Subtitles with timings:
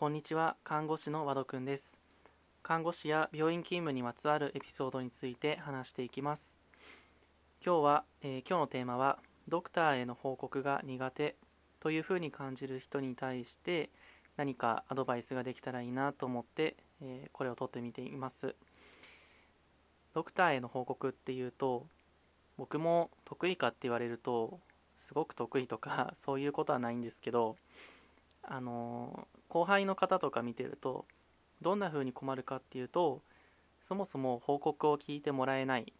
[0.00, 1.98] こんにちは看護師の和戸くんです。
[2.62, 6.56] 看護師や病院勤務にまつわるエピソードについて話していきます。
[7.62, 11.36] 今日は、えー、今日のテーマはドクターへの報告が苦手
[11.80, 13.90] というふうに感じる人に対して
[14.38, 18.54] 何かアドバイスができたらいいなと思って、えー、これを撮ってみています。
[20.14, 21.84] ドクターへの報告っていうと
[22.56, 24.60] 僕も得意かって言われると
[24.96, 27.56] すごく得意とかそういうことはないんですけど
[28.42, 31.06] あの後輩の方とか見てると
[31.60, 33.22] どんな風に困るかっていうと
[33.82, 35.92] そもそも報告を聞いてもらえない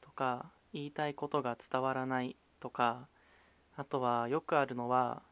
[0.00, 3.08] とか言いたいことが伝わらないとか
[3.76, 5.22] あとはよくあるのは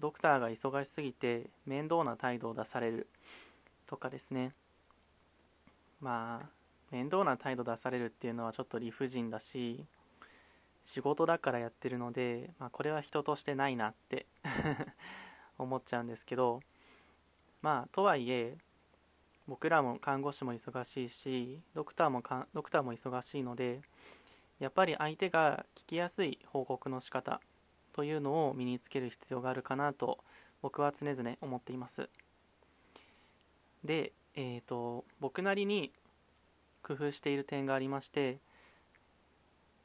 [0.00, 3.08] ドクターが忙しすぎて面倒な態度を出される
[3.86, 4.52] とかですね。
[6.00, 6.48] まあ
[6.90, 9.84] 面倒な態度出されるっていうのはちょっと理不尽だし
[10.84, 14.26] 仕事だからやってるので、まあ、これは人としてないなって。
[15.58, 16.60] 思っちゃうんですけど
[17.62, 18.56] まあとはいえ
[19.48, 22.22] 僕らも看護師も忙しいしドクターも
[22.52, 23.80] ドクターも忙しいので
[24.58, 27.40] やっぱり相手が聞きやすい報告の仕方
[27.92, 30.18] というのを身につける必要があるかなと
[30.62, 32.08] 僕は常々思っています。
[33.84, 35.92] で、えーと、僕なりに
[36.82, 38.38] 工夫している点がありまして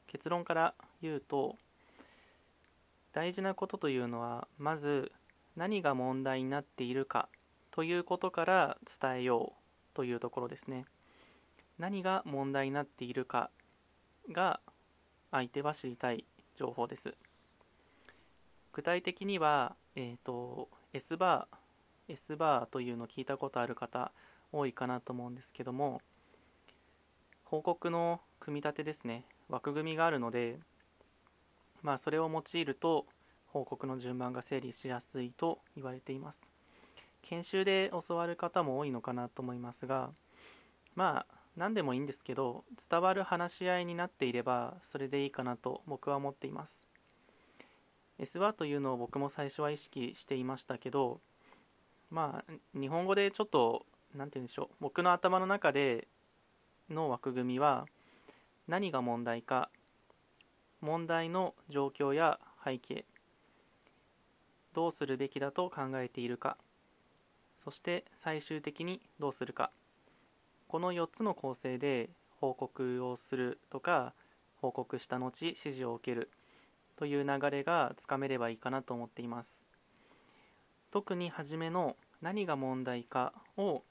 [0.06, 1.56] 結論から言うと
[3.12, 5.12] 大事なことというのはまず
[5.56, 7.28] 何が問題になっているか
[7.70, 10.84] ということから伝えようというところですね。
[11.78, 13.50] 何が問題になっているか
[14.30, 14.60] が
[15.30, 16.24] 相手は知りたい
[16.56, 17.14] 情報です。
[18.72, 21.56] 具体的には、えーと、S バー
[22.12, 24.12] S バーというのを聞いたことある方
[24.52, 26.02] 多いかなと思うんですけども
[27.44, 29.24] 報告の組み立てですね。
[29.48, 30.58] 枠組みがあるので
[31.82, 33.06] まあそれを用いると
[33.52, 36.50] 報告の順番が整理しやすいと言われています。
[37.22, 40.10] 研修で教わる方も多いのかなと思いますが
[40.96, 46.86] まあ何でもいいんですけど伝わる話し合いになっていればそれでいいかなと僕は思っています。
[48.18, 51.20] S はというのを僕も最初は意識していましたけど
[52.10, 56.08] まあ日本語でちょっと何て言うんでしょう僕の頭の中で
[56.88, 57.86] の枠組みは
[58.68, 59.70] 何が問題か
[60.80, 63.04] 問題の状況や背景
[64.74, 66.56] どうするべきだと考えているか。
[67.56, 69.70] そして最終的にどうするか。
[70.68, 72.10] この4つの構成で
[72.40, 74.14] 報告をするとか
[74.56, 76.30] 報告した後指示を受ける
[76.96, 79.64] という流れがつかめればいいかなと思っています。
[80.90, 83.82] 特に初めの何が問題かを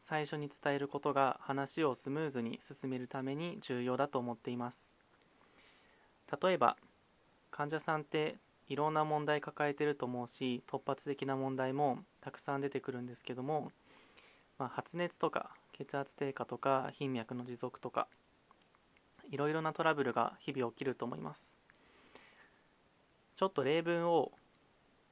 [0.00, 4.94] 最初に伝えることが話をスムーズに進めるために重要だと思っています。
[6.42, 6.76] 例えば
[7.50, 8.36] 患者さんって
[8.68, 13.72] いろんな問題抱えてると思うし突発的な問題もたくさん出てくるんですけども、
[14.58, 18.08] まあ、発熱とか血圧低下とか頻脈の持続とか
[19.30, 21.56] いろいろなトラブルが日々起きると思います。
[23.36, 24.32] ちょっと例文を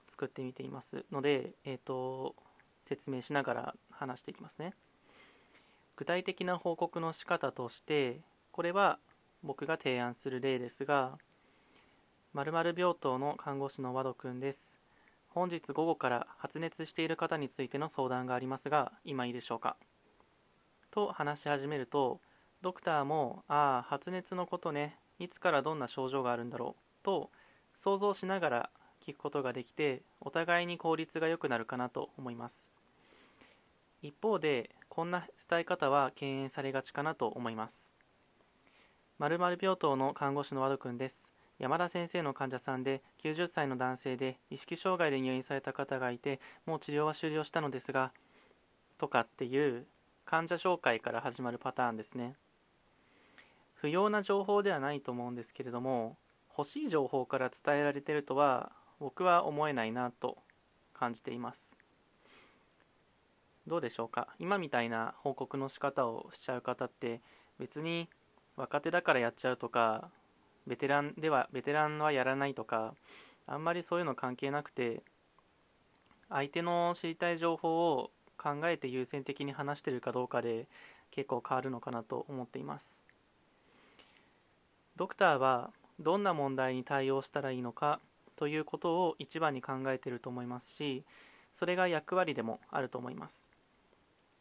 [0.09, 2.35] 作ってみていますので、えーと、
[2.85, 4.73] 説明しながら話していきますね。
[5.97, 8.21] 具体的な報告の仕方として
[8.53, 8.99] これは
[9.43, 11.19] 僕が提案する例ですが
[12.37, 14.77] 〇〇病棟の看護師の和戸くんです。
[15.31, 19.79] 本日午後から発熱している方についての相談がありますが、今いいでしょうか？
[20.91, 22.21] と話し始めると、
[22.61, 27.05] ドクターも、ああ、発熱のことね、いつからどんな症状があるんだろう？
[27.05, 27.31] と
[27.75, 28.71] 想像しながら
[29.03, 32.69] 聞くことができて、お互いに効率が良くなるかなと思います。
[34.03, 37.93] 一方で、こんな伝え方は敬遠されがちかなと思います。
[39.21, 41.33] 〇〇病棟の看護師の和戸くんです。
[41.59, 48.13] 山田先生の患者さんで90歳の男性で意識障害で入院された方がいてもう治療は終了したのですが
[48.99, 49.87] とかっていう
[50.25, 52.35] 患者紹介から始まるパターンですね。
[53.75, 56.17] 不要な情報ではないと思うんですけれども
[56.57, 60.39] 欲しい情報から伝えられてるとは僕は思えないなと
[60.95, 61.75] 感じています。
[63.67, 64.29] どうでしょうか？
[64.39, 67.21] 今みたいな報告の仕方をしちゃう方って
[67.59, 68.09] 別に
[68.57, 70.11] 若手だからやっちゃうとか
[70.67, 72.95] ベテランではベテランはやらないとか
[73.47, 75.03] あんまりそういうの関係なくて
[76.29, 80.67] 相手の知りたい情報を考えて優先的に話してるかどうかで
[81.11, 83.01] 結構変わるのかなと思っています。
[84.97, 85.71] ドクターは
[86.01, 88.01] どんな問題に対応したらいいのか
[88.35, 91.05] ということを一番に考えていると思いますし
[91.53, 93.47] それが役割でもあると思います。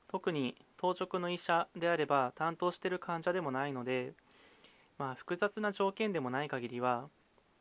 [0.07, 4.13] 特に当直の医者であれば担当している患者でもないので
[4.97, 7.09] まあ、複雑な条件でもない限りは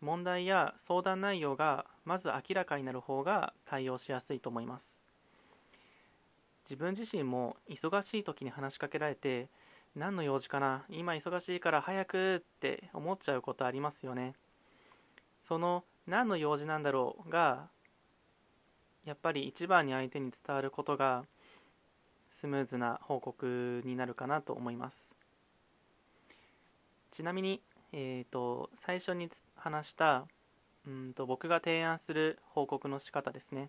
[0.00, 5.00] 問題や相談内容がまず明らかになる方が対応しやすいと思います。
[6.64, 9.48] 自分自身も忙しい時に話しかけられて
[9.94, 14.34] 何の用事かな今忙しいから早くって思っちゃうことありますよね。
[15.42, 17.68] その何の用事なんだろうが
[19.04, 21.24] やっぱり一番に相手に伝わることが
[22.30, 25.14] スムーズな報告になるかなと思います。
[27.14, 27.62] ちなみに、
[27.92, 30.26] えーと、最初に話した
[30.84, 33.68] うんと僕が提案する報告の仕方ですね。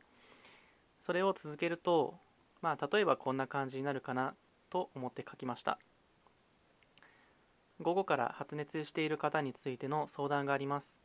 [1.00, 2.16] それを続けると
[2.64, 4.34] まあ例えばこんな感じになるかな
[4.72, 5.78] と思って書きました。
[7.80, 11.00] 午後から発熱している方についての相談があります。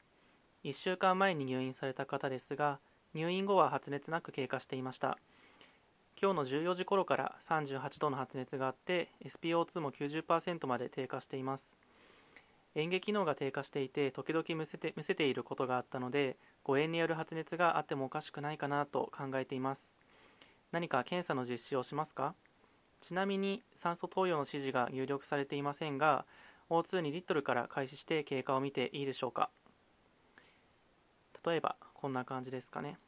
[0.64, 2.80] 1週間前に入院された方ですが
[3.12, 5.18] 入院後は発熱なく経過していました。
[6.18, 11.76] 今日の14時頃から38度の発熱があって SPO2 も90%まで低下しています。
[12.76, 19.92] 嚥下機能が低下していて時々むせてむせていることがあったので誤嚥による発熱があってもおかしくないかなと考えています。
[20.72, 22.34] 何か検査の実施をしますか？
[23.00, 26.26] ちなみに酸素投与の指示が入力されていませんが
[26.68, 29.50] O2 2リットルから開始して経過を見ていいでしょうか？
[31.44, 32.98] 例えばこんな感じですかね。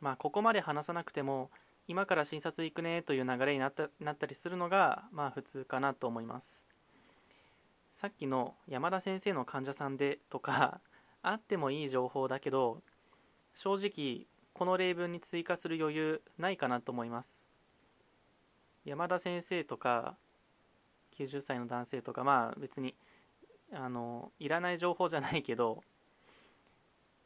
[0.00, 1.50] まあここまで話さなくても
[1.86, 6.64] 今から診察行くねという流れになったなったりするのがまあ普通かなと思います。
[7.98, 10.80] さっきの山田先生の患者さんでとか
[11.20, 12.80] あってもいい情報だけど
[13.56, 17.44] 正直この例文に追加する余裕ないかなと思います。
[18.84, 20.16] 山田先生とか
[21.10, 22.94] 90歳の男性とかまあ別に
[23.72, 25.82] あのいらない情報じゃないけど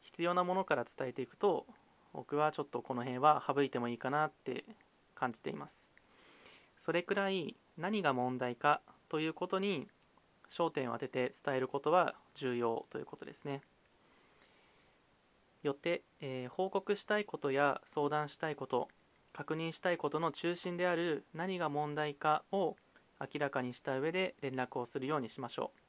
[0.01, 1.67] 必要なものから伝えていくと
[2.13, 4.65] 僕はちょっとこの辺は省いてもいいかなって
[5.13, 5.91] 感じています。
[6.79, 9.87] それくらい何が問題かということに
[10.49, 13.61] 焦点を当てて伝えることは重要ということですね。
[15.63, 18.89] よって、えー、報告したいことや相談したいこと
[19.31, 22.75] 確認したいことの中心である何が問題かを
[23.19, 25.79] 明らかにした上で連絡をするようにしましょう。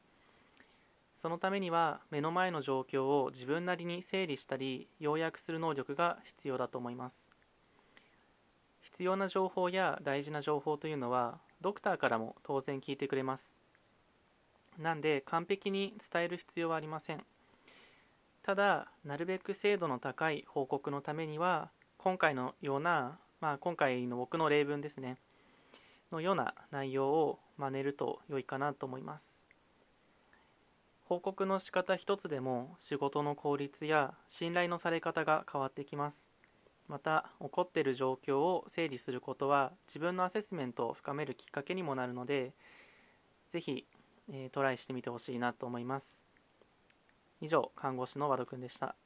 [1.16, 7.30] そのためには目の前の状況を自分なりに整理したり要約する能力が必要だと思います。
[8.80, 13.63] 必要な情報や大事な情報というのはドクターからも当然聞いてくれます。
[14.78, 17.24] なんで完璧に伝える必要はありません。
[18.42, 25.16] ただなるべく精度の高い報告のためには今回のような、まあ、今回の僕の例文ですね。
[26.12, 29.42] のような内容を真似ると良いかなと思います。
[31.04, 36.28] 報告の仕方一つでも仕事の効率や信頼のされ方が変わってきます。
[36.88, 42.52] また起こっている状況を整理することは自分のアセスメントを深めるきっかけにもなるので
[43.54, 43.86] ぜひ、
[44.32, 46.26] えー、トライしてみてほしいなと思います。
[47.40, 48.96] 以上看護師の和田くんでした。